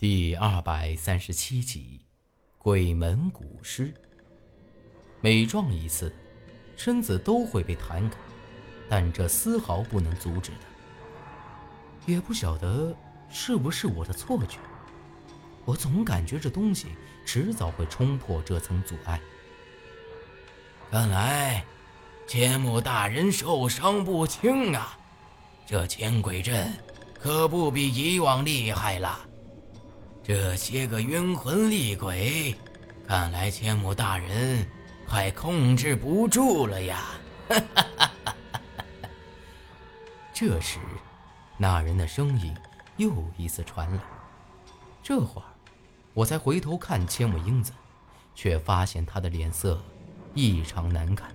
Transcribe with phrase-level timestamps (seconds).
[0.00, 2.00] 第二百三十七集，
[2.56, 3.92] 鬼门古尸。
[5.20, 6.10] 每撞一次，
[6.74, 8.16] 身子都会被弹开，
[8.88, 10.56] 但这丝毫不能阻止的。
[12.06, 12.96] 也不晓得
[13.28, 14.56] 是不是我的错觉，
[15.66, 16.86] 我总感觉这东西
[17.26, 19.20] 迟早会冲破这层阻碍。
[20.90, 21.62] 看来，
[22.26, 24.98] 千木大人受伤不轻啊！
[25.66, 26.72] 这千鬼阵
[27.12, 29.26] 可不比以往厉害了。
[30.22, 32.54] 这些个冤魂厉鬼，
[33.06, 34.66] 看来千木大人
[35.08, 37.04] 快控制不住了呀！
[40.32, 40.78] 这时，
[41.58, 42.54] 那人的声音
[42.96, 44.02] 又一次传来。
[45.02, 45.48] 这会儿，
[46.14, 47.72] 我才回头看千木英子，
[48.34, 49.82] 却发现他的脸色
[50.34, 51.34] 异常难看，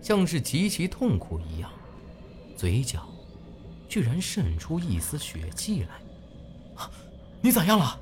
[0.00, 1.70] 像是极其痛苦一样，
[2.56, 3.08] 嘴角。
[3.88, 6.86] 居然渗出一丝血迹来！
[7.44, 7.98] 你咋样了？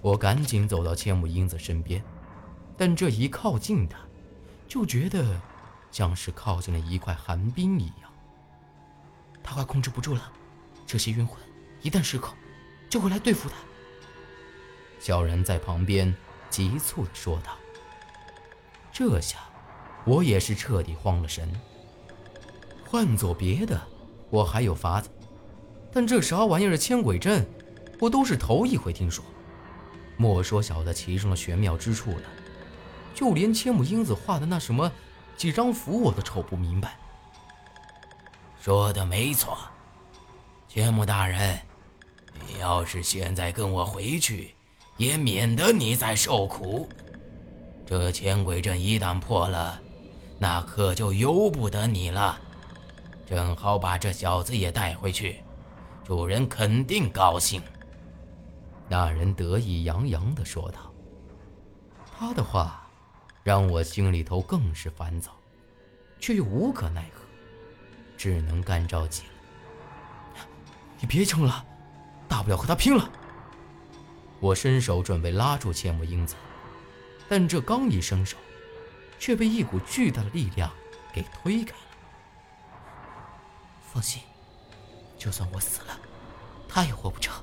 [0.00, 2.02] 我赶紧走到千木英子身边，
[2.74, 3.98] 但这一靠近她，
[4.66, 5.38] 就觉得
[5.90, 8.10] 像是靠近了一块寒冰一样。
[9.42, 10.32] 他快控制不住了，
[10.86, 11.38] 这些冤魂
[11.82, 12.34] 一旦失控，
[12.88, 13.56] 就会来对付他。
[14.98, 16.12] 小然在旁边
[16.48, 17.52] 急促地说道
[18.90, 19.40] ：“这下，
[20.06, 21.52] 我也是彻底慌了神。
[22.88, 23.78] 换做别的……”
[24.28, 25.08] 我还有法子，
[25.92, 27.48] 但这啥玩意儿的千鬼阵，
[27.98, 29.24] 我都是头一回听说。
[30.18, 32.22] 莫说小的其中的玄妙之处了，
[33.14, 34.90] 就连千木英子画的那什么
[35.36, 36.96] 几张符，我都瞅不明白。
[38.58, 39.58] 说的没错，
[40.68, 41.60] 千木大人，
[42.48, 44.54] 你要是现在跟我回去，
[44.96, 46.88] 也免得你再受苦。
[47.86, 49.78] 这千鬼阵一旦破了，
[50.38, 52.40] 那可就由不得你了。
[53.28, 55.42] 正好把这小子也带回去，
[56.04, 57.60] 主人肯定高兴。
[58.88, 60.92] 那人得意洋洋地说道
[62.16, 62.88] ：“他的话
[63.42, 65.36] 让我心里头更是烦躁，
[66.20, 67.22] 却又无可奈何，
[68.16, 70.46] 只能干着急了。
[71.00, 71.64] 你别撑了，
[72.28, 73.10] 大不了和他拼了。”
[74.38, 76.36] 我伸手准备拉住千木英子，
[77.28, 78.36] 但这刚一伸手，
[79.18, 80.70] 却被一股巨大的力量
[81.12, 81.82] 给推开了。
[83.82, 84.22] 放心，
[85.16, 85.98] 就算我死了，
[86.68, 87.42] 他也活不成。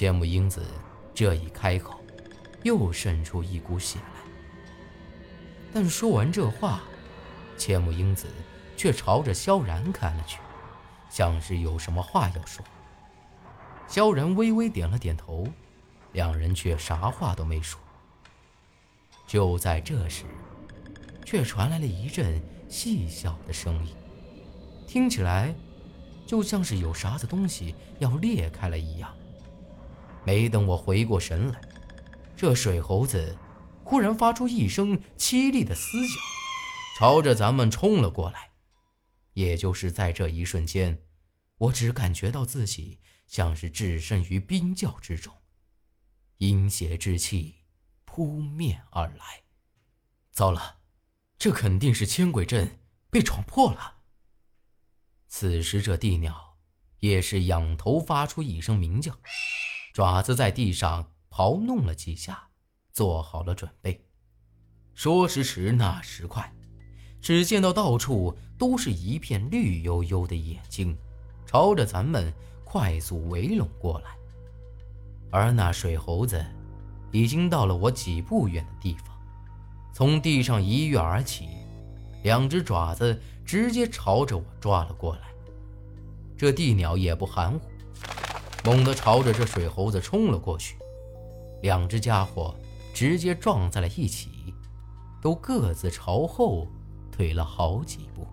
[0.00, 0.64] 千木英子
[1.14, 2.00] 这一开口，
[2.62, 4.32] 又渗出一股血来。
[5.74, 6.80] 但说完这话，
[7.58, 8.26] 千木英子
[8.78, 10.38] 却朝着萧然看了去，
[11.10, 12.64] 像是有什么话要说。
[13.86, 15.46] 萧然微微点了点头，
[16.12, 17.78] 两人却啥话都没说。
[19.26, 20.24] 就在这时，
[21.26, 22.40] 却传来了一阵
[22.70, 23.94] 细小的声音。
[24.86, 25.54] 听起来，
[26.26, 29.14] 就像是有啥子东西要裂开了一样。
[30.24, 31.60] 没等我回过神来，
[32.36, 33.36] 这水猴子
[33.82, 36.14] 忽然发出一声凄厉的嘶叫，
[36.98, 38.50] 朝着咱们冲了过来。
[39.34, 41.02] 也就是在这一瞬间，
[41.56, 45.32] 我只感觉到自己像是置身于冰窖之中，
[46.38, 47.64] 阴邪之气
[48.04, 49.42] 扑面而来。
[50.32, 50.78] 糟了，
[51.38, 53.98] 这肯定是千鬼阵被闯破了。
[55.28, 56.58] 此时，这地鸟
[56.98, 59.16] 也是仰头发出一声鸣叫，
[59.92, 62.48] 爪子在地上刨弄了几下，
[62.92, 64.04] 做好了准备。
[64.94, 66.52] 说时迟，那时快，
[67.20, 70.96] 只见到到处都是一片绿油油的眼睛，
[71.46, 72.32] 朝着咱们
[72.64, 74.10] 快速围拢过来。
[75.30, 76.44] 而那水猴子
[77.12, 79.16] 已经到了我几步远的地方，
[79.92, 81.48] 从地上一跃而起，
[82.22, 83.20] 两只爪子。
[83.42, 85.22] 直接朝着我抓了过来，
[86.38, 87.69] 这地鸟也不含糊，
[88.64, 90.76] 猛地朝着这水猴子冲了过去。
[91.62, 92.54] 两只家伙
[92.94, 94.54] 直接撞在了一起，
[95.20, 96.66] 都各自朝后
[97.10, 98.26] 退了好几步。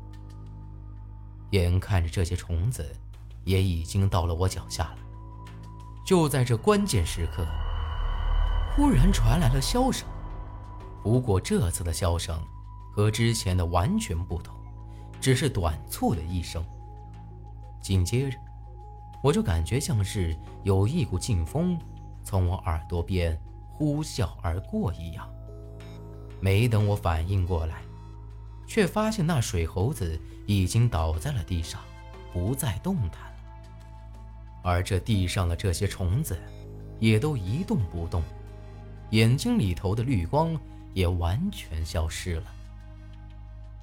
[1.52, 2.86] 眼看着这些虫子
[3.44, 4.98] 也已经到了我脚下了，
[6.06, 7.46] 就在这关键时刻，
[8.76, 10.08] 忽然传来了箫声。
[11.03, 12.38] 不过这次的箫声
[12.94, 14.56] 和之前的完全不同。
[15.20, 16.64] 只是短促的一声，
[17.82, 18.38] 紧接着，
[19.23, 21.78] 我就感觉像是有一股劲风
[22.23, 23.40] 从我耳朵边
[23.72, 25.28] 呼啸而过一样。
[26.40, 27.81] 没等我反应过来，
[28.67, 31.81] 却发现那水猴子已经倒在了地上，
[32.31, 33.37] 不再动弹了。
[34.64, 36.37] 而这地上的这些虫子，
[36.99, 38.22] 也都一动不动，
[39.11, 40.59] 眼睛里头的绿光
[40.93, 42.46] 也完全消失了。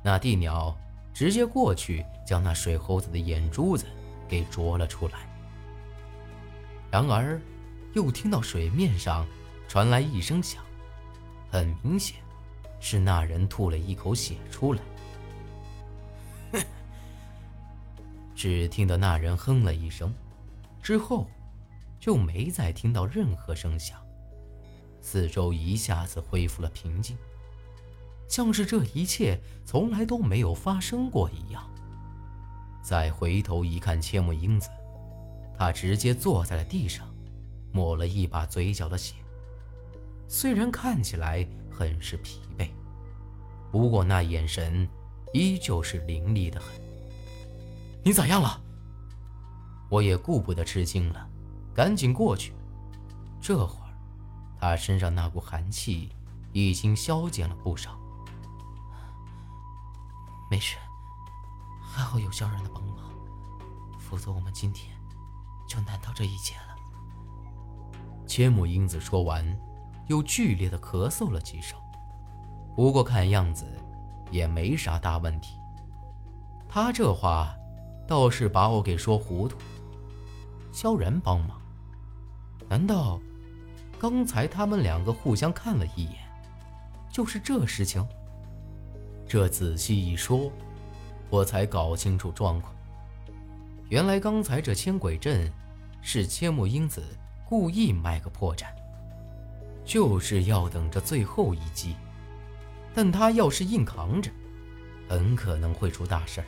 [0.02, 0.76] 那地鸟。
[1.14, 3.87] 直接过去将那水猴子的眼珠子
[4.29, 5.29] 给啄了出来。
[6.91, 7.41] 然而，
[7.93, 9.26] 又听到水面上
[9.67, 10.62] 传来一声响，
[11.50, 12.17] 很明显
[12.81, 14.82] 是那人吐了一口血出来。
[18.35, 20.15] 只听得那人哼了一声，
[20.82, 21.26] 之后
[21.99, 23.99] 就没再听到任何声响，
[25.00, 27.17] 四周一下子恢复了平静，
[28.29, 31.69] 像是这一切从来都没有发生过一样。
[32.84, 34.69] 再回头一看，千木英子，
[35.58, 37.08] 她直接坐在了地上，
[37.72, 39.14] 抹了一把嘴角的血。
[40.28, 42.69] 虽然看起来很是疲惫，
[43.72, 44.86] 不过那眼神
[45.32, 46.75] 依旧是凌厉的很。
[48.04, 48.60] 你咋样了？
[49.88, 51.26] 我也顾不得吃惊了，
[51.75, 52.52] 赶紧过去。
[53.40, 53.96] 这会儿，
[54.60, 56.10] 他身上那股寒气
[56.52, 57.98] 已经消减了不少。
[60.50, 60.76] 没事，
[62.14, 63.11] 还好有萧然的帮忙，
[63.99, 64.96] 否则我们今天
[65.69, 66.76] 就难逃这一劫了。
[68.25, 69.44] 千木英子说完，
[70.06, 71.76] 又剧烈的咳嗽了几声，
[72.76, 73.66] 不过看样子
[74.31, 75.58] 也没啥大问题。
[76.69, 77.52] 他这话。
[78.06, 79.56] 倒是把我给说糊涂。
[80.70, 81.58] 萧然帮忙？
[82.69, 83.19] 难道
[83.99, 86.19] 刚才他们两个互相看了一眼，
[87.11, 88.06] 就是这事情？
[89.26, 90.52] 这仔细一说，
[91.31, 92.75] 我才搞清楚状况。
[93.88, 95.50] 原来刚才这千鬼阵
[96.00, 97.03] 是千木英子
[97.47, 98.67] 故意卖个破绽，
[99.85, 101.94] 就是要等着最后一击。
[102.94, 104.31] 但他要是硬扛着，
[105.09, 106.47] 很可能会出大事儿。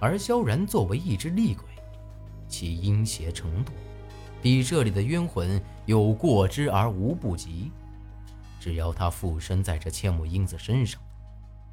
[0.00, 1.64] 而萧然作为一只厉鬼，
[2.48, 3.72] 其阴邪程度，
[4.42, 7.70] 比这里的冤魂有过之而无不及。
[8.58, 11.00] 只要他附身在这千木英子身上，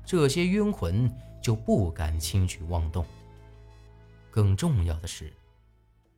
[0.05, 1.09] 这些冤魂
[1.41, 3.05] 就不敢轻举妄动。
[4.29, 5.33] 更重要的是，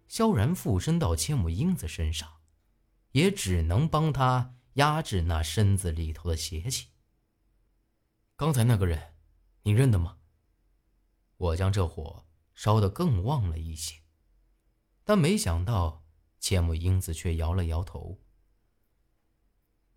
[0.08, 2.32] 萧然附身到千木英子身上，
[3.12, 6.90] 也只能帮他压制那身子里头的邪气。
[8.36, 9.16] 刚才那个人，
[9.64, 10.18] 你认得吗？
[11.38, 14.02] 我将这火烧得更旺了一些，
[15.04, 16.06] 但没想到
[16.40, 18.20] 千木英子却摇了摇头。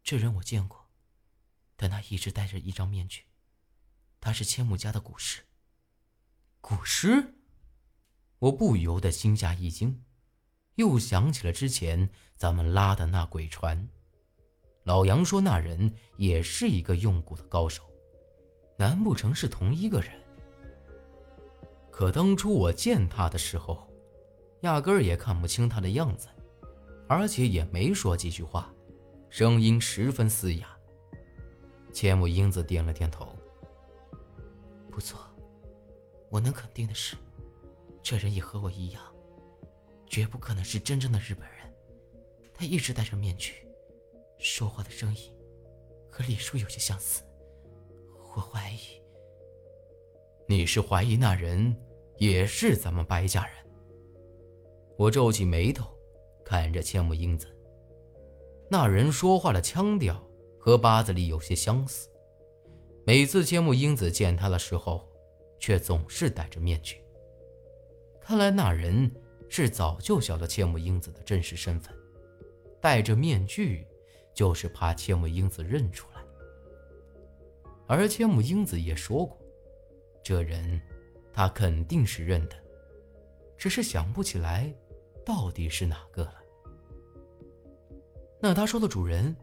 [0.02, 0.88] 这人我见过，
[1.76, 3.25] 但他一直戴着一张面具，
[4.20, 5.42] 他是千木家的古尸。
[6.60, 7.34] 古尸？
[8.38, 10.02] 我不由得心下一惊，
[10.74, 13.88] 又想起了之前咱们拉的那鬼船。
[14.84, 17.82] 老杨说那人也是一个用蛊的高手，
[18.76, 20.12] 难不成是同一个人？
[21.90, 23.90] 可当初我见他的时候，
[24.60, 26.28] 压根儿也看不清他的样子，
[27.08, 28.70] 而且也没说几句话，
[29.30, 30.68] 声音十分嘶哑。
[31.92, 33.34] 千木英子点了点头。
[34.96, 35.20] 不错，
[36.31, 37.16] 我能肯定的是，
[38.02, 39.02] 这人也和我一样，
[40.06, 41.70] 绝不可能是真正的日本人。
[42.54, 43.69] 他一直戴着面具，
[44.38, 45.31] 说话的声音
[46.10, 47.22] 和李叔有些相似。
[48.34, 48.78] 我怀疑，
[50.48, 51.76] 你是怀疑那人？
[52.16, 53.54] 也是咱们白家人。
[54.96, 55.94] 我皱起眉头，
[56.42, 57.46] 看着千木英子。
[58.70, 60.26] 那人说话的腔调
[60.58, 62.08] 和八字里有些相似。
[63.06, 65.08] 每次千木英子见他的时候，
[65.61, 67.00] 却总是戴着面具。
[68.20, 69.08] 看来那人
[69.49, 71.97] 是早就晓得千木英子的真实身份，
[72.81, 73.87] 戴着面具
[74.35, 76.21] 就是怕千木英子认出来。
[77.87, 79.38] 而千木英子也说过，
[80.25, 80.83] 这人。
[81.33, 82.57] 他肯定是认的，
[83.59, 84.75] 只是想不起来
[85.23, 86.35] 到底是哪个了。
[88.40, 89.37] 那他说的主人，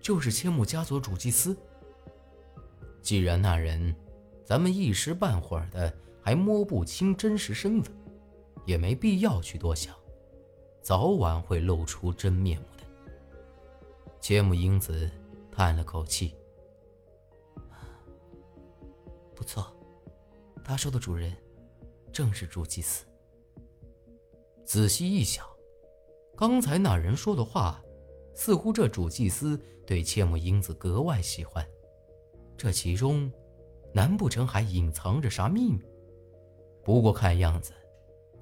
[0.00, 1.54] 就是千木家族的主祭司。
[3.00, 3.94] 既然那人，
[4.44, 7.94] 咱们一时半会儿的还摸不清真实身份，
[8.66, 9.94] 也没必要去多想，
[10.82, 12.84] 早晚会露出真面目的。
[14.20, 15.10] 千木英子
[15.50, 16.34] 叹了口气，
[19.34, 19.74] 不错。
[20.64, 21.34] 他说的主人，
[22.12, 23.06] 正是朱祭司。
[24.66, 25.46] 仔细一想，
[26.36, 27.82] 刚才那人说的话，
[28.34, 31.66] 似乎这主祭司对千木英子格外喜欢。
[32.58, 33.32] 这其中，
[33.94, 35.80] 难不成还隐藏着啥秘密？
[36.82, 37.72] 不过看样子，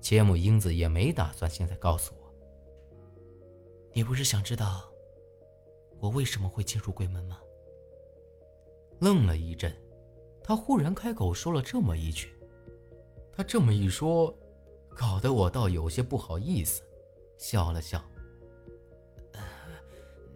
[0.00, 2.26] 千木英子也没打算现在告诉我。
[3.92, 4.90] 你不是想知道
[6.00, 7.38] 我为什么会进入鬼门吗？
[8.98, 9.70] 愣了一阵。
[10.42, 12.32] 他忽然开口说了这么一句，
[13.32, 14.32] 他这么一说，
[14.96, 16.82] 搞得我倒有些不好意思，
[17.36, 18.02] 笑了笑。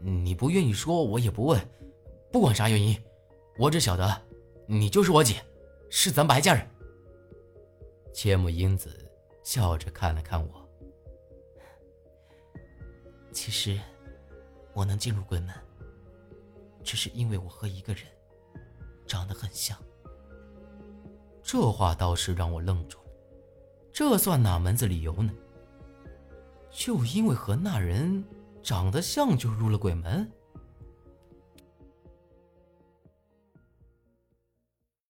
[0.03, 1.59] 你不愿意说，我也不问。
[2.33, 2.97] 不管啥原因，
[3.61, 4.11] 我只晓得，
[4.67, 5.45] 你就是我姐，
[5.91, 6.67] 是咱白家人。
[8.11, 8.89] 千木英子
[9.43, 10.67] 笑着看了看我，
[13.33, 13.79] 其实，
[14.73, 15.55] 我能进入鬼门，
[16.83, 18.05] 只是因为我和一个人
[19.07, 19.77] 长得很像。
[21.43, 23.11] 这话倒是让我愣住了，
[23.93, 25.31] 这算哪门子理由呢？
[26.71, 28.25] 就因为和那人
[28.63, 30.33] 长得像就入了鬼门？